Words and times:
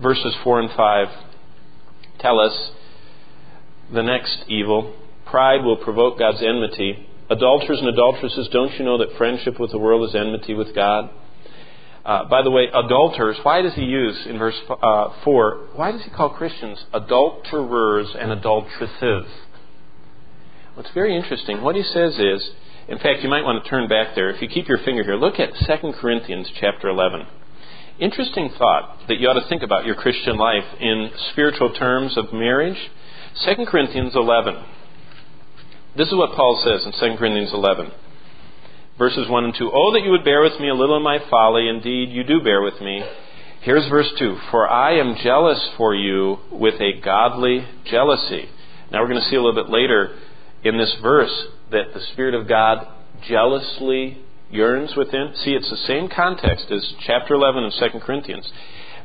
verses 0.00 0.34
4 0.44 0.60
and 0.60 0.70
5 0.70 1.06
tell 2.18 2.40
us 2.40 2.70
the 3.92 4.02
next 4.02 4.44
evil. 4.48 4.94
Pride 5.26 5.64
will 5.64 5.76
provoke 5.76 6.18
God's 6.18 6.42
enmity. 6.42 7.06
Adulterers 7.30 7.78
and 7.78 7.88
adulteresses, 7.88 8.48
don't 8.52 8.72
you 8.78 8.84
know 8.84 8.98
that 8.98 9.16
friendship 9.16 9.58
with 9.58 9.70
the 9.70 9.78
world 9.78 10.08
is 10.08 10.14
enmity 10.14 10.54
with 10.54 10.74
God? 10.74 11.10
Uh, 12.04 12.24
by 12.28 12.42
the 12.42 12.50
way, 12.50 12.66
adulterers, 12.72 13.38
why 13.44 13.62
does 13.62 13.74
he 13.74 13.82
use 13.82 14.26
in 14.26 14.38
verse 14.38 14.60
uh, 14.68 15.10
4, 15.22 15.68
why 15.74 15.92
does 15.92 16.02
he 16.02 16.10
call 16.10 16.30
Christians 16.30 16.84
adulterers 16.92 18.08
and 18.18 18.32
adulteresses? 18.32 19.26
What's 20.74 20.90
very 20.94 21.16
interesting, 21.16 21.62
what 21.62 21.76
he 21.76 21.82
says 21.82 22.18
is, 22.18 22.50
in 22.88 22.98
fact, 22.98 23.22
you 23.22 23.28
might 23.28 23.44
want 23.44 23.62
to 23.62 23.70
turn 23.70 23.88
back 23.88 24.14
there. 24.16 24.30
If 24.30 24.42
you 24.42 24.48
keep 24.48 24.68
your 24.68 24.78
finger 24.78 25.04
here, 25.04 25.14
look 25.14 25.38
at 25.38 25.50
2 25.54 25.92
Corinthians 26.00 26.50
chapter 26.60 26.88
11. 26.88 27.26
Interesting 28.00 28.50
thought 28.58 28.98
that 29.08 29.18
you 29.18 29.28
ought 29.28 29.40
to 29.40 29.48
think 29.48 29.62
about 29.62 29.84
your 29.86 29.94
Christian 29.94 30.36
life 30.36 30.64
in 30.80 31.10
spiritual 31.32 31.72
terms 31.74 32.16
of 32.16 32.32
marriage. 32.32 32.78
2 33.44 33.66
Corinthians 33.66 34.12
11. 34.14 34.56
This 35.96 36.08
is 36.08 36.14
what 36.14 36.34
Paul 36.34 36.60
says 36.64 36.86
in 36.86 36.92
2 36.92 37.16
Corinthians 37.16 37.52
11 37.52 37.92
verses 38.98 39.28
1 39.28 39.44
and 39.44 39.54
2. 39.54 39.70
Oh, 39.72 39.92
that 39.92 40.02
you 40.04 40.10
would 40.10 40.24
bear 40.24 40.42
with 40.42 40.60
me 40.60 40.68
a 40.68 40.74
little 40.74 40.96
in 40.96 41.02
my 41.02 41.18
folly. 41.30 41.68
Indeed, 41.68 42.10
you 42.10 42.24
do 42.24 42.40
bear 42.42 42.62
with 42.62 42.80
me. 42.80 43.02
Here's 43.62 43.88
verse 43.88 44.10
2 44.18 44.38
For 44.50 44.68
I 44.68 44.98
am 44.98 45.16
jealous 45.22 45.70
for 45.76 45.94
you 45.94 46.38
with 46.50 46.80
a 46.80 47.00
godly 47.00 47.66
jealousy. 47.84 48.48
Now, 48.90 49.00
we're 49.00 49.08
going 49.08 49.20
to 49.20 49.28
see 49.28 49.36
a 49.36 49.42
little 49.42 49.60
bit 49.60 49.72
later 49.72 50.16
in 50.62 50.78
this 50.78 50.94
verse 51.02 51.46
that 51.70 51.94
the 51.94 52.00
Spirit 52.12 52.34
of 52.34 52.48
God 52.48 52.86
jealously 53.26 54.18
yearns 54.52 54.94
within. 54.96 55.32
See, 55.36 55.52
it's 55.52 55.70
the 55.70 55.76
same 55.76 56.08
context 56.08 56.70
as 56.70 56.94
chapter 57.06 57.34
11 57.34 57.64
of 57.64 57.72
2 57.92 57.98
Corinthians. 58.00 58.50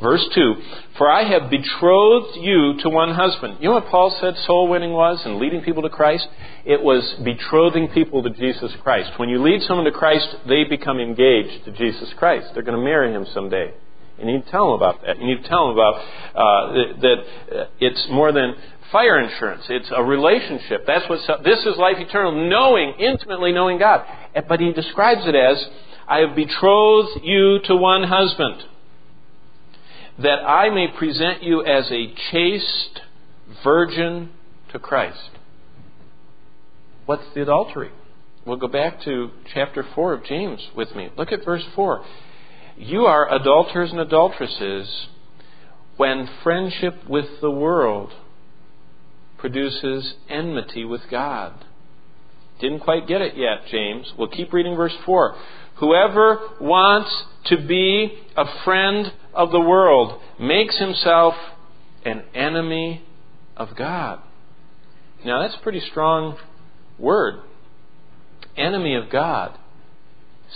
Verse 0.00 0.26
2 0.34 0.54
For 0.98 1.08
I 1.08 1.24
have 1.24 1.50
betrothed 1.50 2.36
you 2.36 2.76
to 2.80 2.88
one 2.88 3.14
husband. 3.14 3.58
You 3.60 3.68
know 3.68 3.74
what 3.74 3.86
Paul 3.86 4.16
said 4.20 4.36
soul 4.38 4.68
winning 4.68 4.92
was 4.92 5.24
and 5.24 5.36
leading 5.36 5.62
people 5.62 5.82
to 5.82 5.88
Christ? 5.88 6.26
It 6.64 6.82
was 6.82 7.14
betrothing 7.22 7.88
people 7.88 8.22
to 8.22 8.30
Jesus 8.30 8.72
Christ. 8.82 9.12
When 9.18 9.28
you 9.28 9.42
lead 9.42 9.62
someone 9.62 9.84
to 9.84 9.92
Christ, 9.92 10.28
they 10.48 10.64
become 10.64 10.98
engaged 10.98 11.64
to 11.66 11.72
Jesus 11.72 12.12
Christ. 12.16 12.48
They're 12.54 12.62
going 12.64 12.78
to 12.78 12.84
marry 12.84 13.12
him 13.12 13.26
someday. 13.32 13.72
You 14.18 14.26
need 14.26 14.44
to 14.44 14.50
tell 14.50 14.66
them 14.66 14.74
about 14.74 15.02
that. 15.04 15.18
You 15.18 15.26
need 15.26 15.42
to 15.42 15.48
tell 15.48 15.68
them 15.68 15.76
about 15.76 15.94
uh, 16.34 16.72
that 17.00 17.16
uh, 17.52 17.64
it's 17.80 18.06
more 18.10 18.32
than 18.32 18.54
fire 18.92 19.18
insurance. 19.18 19.64
It's 19.68 19.90
a 19.94 20.02
relationship. 20.02 20.84
That's 20.86 21.08
what 21.08 21.18
this 21.44 21.58
is 21.60 21.76
life 21.76 21.96
eternal, 21.98 22.48
knowing 22.48 22.94
intimately 22.98 23.52
knowing 23.52 23.78
God. 23.78 24.06
But 24.48 24.60
he 24.60 24.72
describes 24.72 25.26
it 25.26 25.34
as, 25.34 25.68
"I 26.08 26.18
have 26.18 26.34
betrothed 26.34 27.24
you 27.24 27.60
to 27.60 27.76
one 27.76 28.04
husband." 28.04 28.64
that 30.18 30.48
I 30.48 30.70
may 30.70 30.88
present 30.88 31.42
you 31.42 31.64
as 31.64 31.90
a 31.90 32.14
chaste 32.30 33.00
virgin 33.62 34.30
to 34.72 34.78
Christ. 34.78 35.30
What's 37.06 37.24
the 37.34 37.42
adultery? 37.42 37.90
We'll 38.46 38.56
go 38.56 38.68
back 38.68 39.02
to 39.02 39.30
chapter 39.52 39.82
4 39.94 40.12
of 40.12 40.24
James 40.24 40.60
with 40.74 40.94
me. 40.94 41.10
Look 41.16 41.32
at 41.32 41.44
verse 41.44 41.64
4. 41.74 42.04
You 42.76 43.06
are 43.06 43.32
adulterers 43.32 43.90
and 43.90 44.00
adulteresses 44.00 45.08
when 45.96 46.28
friendship 46.42 47.08
with 47.08 47.40
the 47.40 47.50
world 47.50 48.12
produces 49.38 50.14
enmity 50.28 50.84
with 50.84 51.02
God. 51.10 51.52
Didn't 52.64 52.80
quite 52.80 53.06
get 53.06 53.20
it 53.20 53.36
yet, 53.36 53.66
James. 53.70 54.10
We'll 54.16 54.28
keep 54.28 54.54
reading 54.54 54.74
verse 54.74 54.96
4. 55.04 55.36
Whoever 55.80 56.48
wants 56.62 57.24
to 57.48 57.58
be 57.58 58.20
a 58.38 58.46
friend 58.64 59.12
of 59.34 59.50
the 59.50 59.60
world 59.60 60.18
makes 60.40 60.78
himself 60.78 61.34
an 62.06 62.22
enemy 62.34 63.02
of 63.54 63.76
God. 63.76 64.20
Now, 65.26 65.42
that's 65.42 65.56
a 65.56 65.62
pretty 65.62 65.80
strong 65.80 66.38
word. 66.98 67.42
Enemy 68.56 68.94
of 68.94 69.10
God 69.10 69.58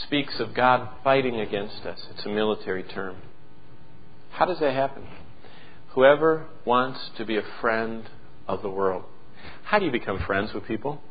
speaks 0.07 0.41
of 0.41 0.55
God 0.55 0.89
fighting 1.05 1.39
against 1.39 1.85
us. 1.85 2.07
It's 2.15 2.25
a 2.25 2.31
military 2.31 2.85
term. 2.85 3.17
How 4.31 4.47
does 4.47 4.61
that 4.61 4.73
happen? 4.73 5.07
Whoever 5.91 6.47
wants 6.65 7.11
to 7.19 7.27
be 7.27 7.37
a 7.37 7.45
friend 7.61 8.09
of 8.47 8.63
the 8.63 8.71
world. 8.71 9.05
How 9.65 9.79
do 9.79 9.85
you 9.85 9.93
become 9.93 10.19
friends 10.27 10.55
with 10.55 10.65
people? 10.65 11.03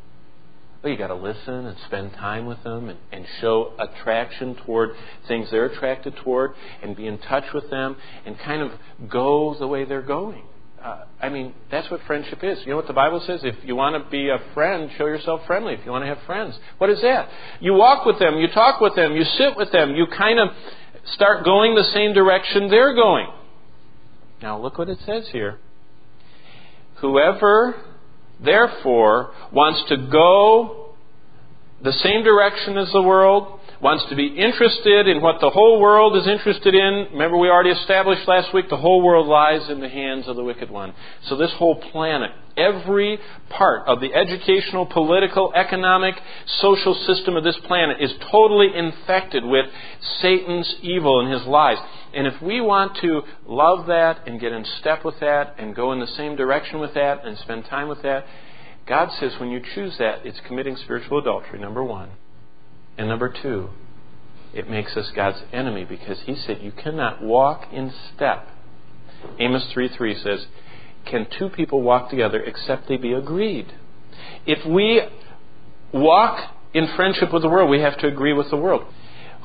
Well, 0.83 0.91
you 0.91 0.97
got 0.97 1.07
to 1.07 1.15
listen 1.15 1.65
and 1.65 1.77
spend 1.87 2.13
time 2.13 2.45
with 2.45 2.63
them 2.63 2.89
and, 2.89 2.99
and 3.11 3.25
show 3.41 3.73
attraction 3.79 4.55
toward 4.65 4.91
things 5.27 5.49
they're 5.49 5.65
attracted 5.65 6.15
toward 6.17 6.53
and 6.83 6.95
be 6.95 7.07
in 7.07 7.17
touch 7.17 7.45
with 7.53 7.69
them 7.69 7.95
and 8.25 8.37
kind 8.39 8.61
of 8.61 8.71
go 9.09 9.55
the 9.57 9.67
way 9.67 9.85
they're 9.85 10.03
going. 10.03 10.43
Uh, 10.81 11.05
I 11.19 11.29
mean, 11.29 11.53
that's 11.71 11.89
what 11.89 12.01
friendship 12.05 12.43
is. 12.43 12.59
You 12.59 12.69
know 12.69 12.75
what 12.75 12.85
the 12.85 12.93
Bible 12.93 13.21
says? 13.25 13.41
If 13.43 13.55
you 13.65 13.75
want 13.75 14.01
to 14.01 14.09
be 14.11 14.29
a 14.29 14.37
friend, 14.53 14.91
show 14.97 15.07
yourself 15.07 15.41
friendly. 15.47 15.73
If 15.73 15.79
you 15.83 15.91
want 15.91 16.03
to 16.03 16.07
have 16.07 16.19
friends, 16.27 16.57
what 16.77 16.91
is 16.91 17.01
that? 17.01 17.29
You 17.59 17.73
walk 17.73 18.05
with 18.05 18.19
them, 18.19 18.37
you 18.37 18.47
talk 18.49 18.79
with 18.79 18.95
them, 18.95 19.15
you 19.15 19.23
sit 19.23 19.57
with 19.57 19.71
them, 19.71 19.95
you 19.95 20.05
kind 20.15 20.39
of 20.39 20.49
start 21.13 21.43
going 21.43 21.73
the 21.73 21.83
same 21.83 22.13
direction 22.13 22.69
they're 22.69 22.93
going. 22.93 23.27
Now, 24.41 24.61
look 24.61 24.77
what 24.77 24.87
it 24.89 24.99
says 25.03 25.27
here. 25.31 25.57
Whoever 26.97 27.75
therefore, 28.43 29.33
wants 29.51 29.83
to 29.89 29.97
go 29.97 30.95
the 31.83 31.93
same 31.93 32.23
direction 32.23 32.77
as 32.77 32.91
the 32.91 33.01
world, 33.01 33.59
wants 33.81 34.03
to 34.09 34.15
be 34.15 34.27
interested 34.27 35.07
in 35.07 35.21
what 35.21 35.39
the 35.39 35.49
whole 35.49 35.79
world 35.79 36.17
is 36.17 36.25
interested 36.25 36.73
in. 36.73 37.07
Remember, 37.11 37.37
we 37.37 37.49
already 37.49 37.69
established 37.69 38.27
last 38.27 38.53
week 38.53 38.69
the 38.69 38.77
whole 38.77 39.03
world 39.03 39.27
lies 39.27 39.69
in 39.69 39.79
the 39.79 39.89
hands 39.89 40.27
of 40.27 40.35
the 40.35 40.43
wicked 40.43 40.71
one. 40.71 40.93
So, 41.27 41.37
this 41.37 41.51
whole 41.53 41.75
planet, 41.75 42.31
every 42.55 43.19
part 43.49 43.87
of 43.87 44.01
the 44.01 44.13
educational, 44.13 44.87
political, 44.87 45.53
economic, 45.53 46.15
social 46.59 46.95
system 47.05 47.35
of 47.35 47.43
this 47.43 47.57
planet 47.67 47.97
is 48.01 48.11
totally 48.31 48.75
infected 48.75 49.45
with 49.45 49.67
Satan's 50.21 50.75
evil 50.81 51.19
and 51.19 51.31
his 51.31 51.43
lies. 51.43 51.77
And 52.13 52.25
if 52.25 52.41
we 52.41 52.61
want 52.61 52.97
to 53.01 53.21
love 53.45 53.87
that 53.87 54.27
and 54.27 54.39
get 54.39 54.51
in 54.51 54.65
step 54.79 55.03
with 55.03 55.19
that 55.19 55.55
and 55.57 55.75
go 55.75 55.91
in 55.91 55.99
the 55.99 56.07
same 56.07 56.35
direction 56.35 56.79
with 56.79 56.93
that 56.93 57.25
and 57.25 57.37
spend 57.37 57.65
time 57.65 57.89
with 57.89 58.01
that, 58.03 58.25
God 58.87 59.09
says 59.19 59.33
when 59.39 59.49
you 59.51 59.61
choose 59.75 59.97
that, 59.97 60.25
it's 60.25 60.39
committing 60.47 60.77
spiritual 60.77 61.19
adultery, 61.19 61.59
number 61.59 61.83
one. 61.83 62.09
And 62.97 63.09
number 63.09 63.29
two, 63.29 63.69
it 64.53 64.69
makes 64.69 64.95
us 64.95 65.11
God's 65.15 65.39
enemy 65.51 65.83
because 65.83 66.19
He 66.25 66.35
said 66.35 66.61
you 66.61 66.71
cannot 66.71 67.21
walk 67.21 67.67
in 67.71 67.93
step. 68.15 68.47
Amos 69.39 69.67
3 69.73 69.89
3 69.89 70.15
says, 70.23 70.45
Can 71.05 71.27
two 71.37 71.49
people 71.49 71.81
walk 71.81 72.09
together 72.09 72.41
except 72.41 72.87
they 72.87 72.97
be 72.97 73.13
agreed? 73.13 73.73
If 74.45 74.65
we 74.65 75.01
walk 75.93 76.53
in 76.73 76.87
friendship 76.95 77.33
with 77.33 77.41
the 77.41 77.49
world, 77.49 77.69
we 77.69 77.81
have 77.81 77.97
to 77.99 78.07
agree 78.07 78.33
with 78.33 78.49
the 78.49 78.57
world. 78.57 78.85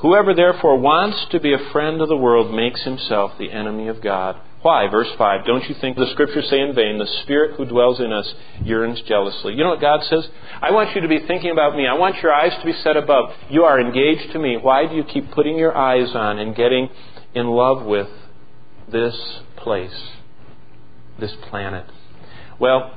Whoever 0.03 0.33
therefore 0.33 0.79
wants 0.79 1.27
to 1.31 1.39
be 1.39 1.53
a 1.53 1.71
friend 1.71 2.01
of 2.01 2.09
the 2.09 2.17
world 2.17 2.53
makes 2.53 2.83
himself 2.83 3.31
the 3.39 3.49
enemy 3.49 3.87
of 3.87 4.03
God. 4.03 4.35
Why? 4.61 4.89
Verse 4.89 5.07
5. 5.17 5.45
Don't 5.45 5.69
you 5.69 5.75
think 5.79 5.95
the 5.95 6.11
scriptures 6.11 6.49
say 6.49 6.59
in 6.59 6.75
vain, 6.75 6.97
the 6.97 7.07
Spirit 7.23 7.55
who 7.55 7.63
dwells 7.63 8.01
in 8.01 8.11
us 8.11 8.33
yearns 8.65 9.01
jealously? 9.03 9.53
You 9.53 9.63
know 9.63 9.69
what 9.69 9.79
God 9.79 10.03
says? 10.03 10.27
I 10.61 10.71
want 10.71 10.93
you 10.93 10.99
to 10.99 11.07
be 11.07 11.25
thinking 11.25 11.51
about 11.51 11.77
me. 11.77 11.87
I 11.87 11.93
want 11.93 12.17
your 12.21 12.33
eyes 12.33 12.51
to 12.59 12.65
be 12.65 12.73
set 12.83 12.97
above. 12.97 13.29
You 13.49 13.63
are 13.63 13.79
engaged 13.79 14.33
to 14.33 14.39
me. 14.39 14.57
Why 14.57 14.87
do 14.87 14.93
you 14.93 15.05
keep 15.05 15.31
putting 15.31 15.57
your 15.57 15.73
eyes 15.73 16.13
on 16.13 16.37
and 16.37 16.53
getting 16.53 16.89
in 17.33 17.47
love 17.47 17.85
with 17.85 18.09
this 18.91 19.15
place, 19.55 20.09
this 21.17 21.31
planet? 21.49 21.85
Well, 22.59 22.91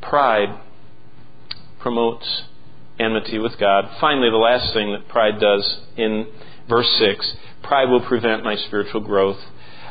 pride 0.00 0.56
promotes 1.80 2.44
enmity 2.98 3.38
with 3.38 3.58
God. 3.58 3.88
Finally, 4.00 4.30
the 4.30 4.36
last 4.36 4.72
thing 4.72 4.92
that 4.92 5.08
pride 5.08 5.40
does 5.40 5.78
in 5.96 6.26
verse 6.68 6.88
6 6.98 7.34
pride 7.62 7.88
will 7.90 8.00
prevent 8.00 8.44
my 8.44 8.56
spiritual 8.56 9.00
growth. 9.00 9.38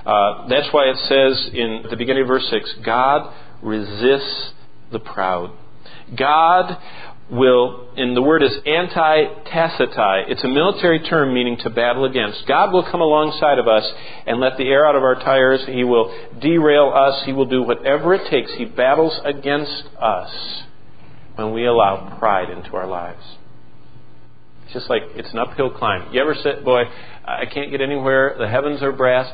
Uh, 0.06 0.48
that's 0.48 0.72
why 0.74 0.86
it 0.86 0.98
says 1.00 1.50
in 1.54 1.86
the 1.90 1.98
beginning 1.98 2.24
of 2.24 2.28
verse 2.28 2.48
6 2.50 2.76
God 2.84 3.34
resists 3.62 4.54
the 4.92 5.00
proud. 5.00 5.52
God 6.16 6.78
will, 7.30 7.90
and 7.98 8.16
the 8.16 8.22
word 8.22 8.42
is 8.42 8.54
antitassetai. 8.66 10.30
It's 10.30 10.44
a 10.44 10.48
military 10.48 11.00
term 11.02 11.34
meaning 11.34 11.58
to 11.58 11.70
battle 11.70 12.06
against. 12.06 12.48
God 12.48 12.72
will 12.72 12.84
come 12.84 13.02
alongside 13.02 13.60
of 13.60 13.68
us 13.68 13.86
and 14.26 14.40
let 14.40 14.58
the 14.58 14.64
air 14.64 14.86
out 14.86 14.96
of 14.96 15.04
our 15.04 15.16
tires. 15.16 15.66
He 15.66 15.84
will 15.84 16.16
derail 16.40 16.94
us. 16.96 17.24
He 17.26 17.34
will 17.34 17.46
do 17.46 17.64
whatever 17.64 18.14
it 18.14 18.30
takes. 18.30 18.52
He 18.54 18.66
battles 18.66 19.20
against 19.26 19.84
us 20.00 20.64
when 21.38 21.54
we 21.54 21.66
allow 21.66 22.18
pride 22.20 22.50
into 22.50 22.76
our 22.76 22.88
lives. 22.88 23.24
It's 24.66 24.74
just 24.74 24.90
like 24.90 25.04
it's 25.16 25.32
an 25.32 25.40
uphill 25.40 25.70
climb. 25.70 26.12
You 26.12 26.20
ever 26.20 26.36
say, 26.36 26.62
boy, 26.64 26.84
I 27.26 27.46
can't 27.46 27.72
get 27.72 27.80
anywhere, 27.80 28.36
the 28.38 28.48
heavens 28.48 28.82
are 28.82 28.92
brass? 28.92 29.32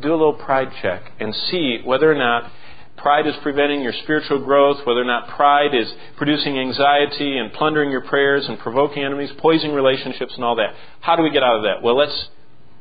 Do 0.00 0.10
a 0.10 0.18
little 0.18 0.34
pride 0.34 0.70
check 0.82 1.12
and 1.20 1.34
see 1.34 1.78
whether 1.84 2.10
or 2.10 2.16
not 2.16 2.50
pride 2.96 3.26
is 3.26 3.34
preventing 3.42 3.80
your 3.80 3.92
spiritual 4.02 4.44
growth, 4.44 4.84
whether 4.84 5.00
or 5.00 5.04
not 5.04 5.28
pride 5.28 5.74
is 5.74 5.90
producing 6.16 6.58
anxiety 6.58 7.38
and 7.38 7.52
plundering 7.52 7.90
your 7.90 8.02
prayers 8.02 8.46
and 8.48 8.58
provoking 8.58 9.04
enemies, 9.04 9.30
poisoning 9.38 9.74
relationships, 9.74 10.34
and 10.34 10.44
all 10.44 10.56
that. 10.56 10.74
How 11.00 11.14
do 11.16 11.22
we 11.22 11.30
get 11.30 11.44
out 11.44 11.56
of 11.56 11.62
that? 11.62 11.82
Well, 11.82 11.96
let's 11.96 12.28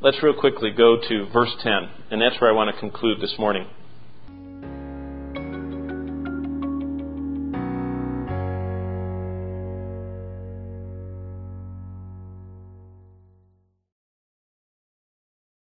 let's 0.02 0.22
real 0.24 0.34
quickly 0.34 0.72
go 0.72 0.98
to 1.08 1.28
verse 1.32 1.56
10, 1.62 1.72
and 2.12 2.22
that's 2.22 2.42
where 2.42 2.50
I 2.50 2.54
want 2.54 2.74
to 2.74 2.80
conclude 2.80 3.22
this 3.22 3.36
morning. 3.38 3.68